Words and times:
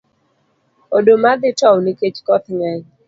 Oduma 0.95 1.31
dhi 1.41 1.51
tow 1.59 1.75
nikech 1.85 2.17
koth 2.27 2.47
ngeny. 2.57 2.83